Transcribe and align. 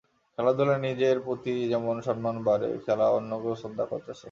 খেলাধুলায় 0.37 0.79
নিজের 0.79 1.17
প্রতি 1.19 1.53
যেমন 1.69 1.95
সম্মান 2.01 2.35
বাড়ে, 2.43 2.69
খেলা 2.85 3.07
অন্যকেও 3.09 3.53
শ্রদ্ধা 3.55 3.85
করতে 3.85 4.11
শেখায়। 4.11 4.19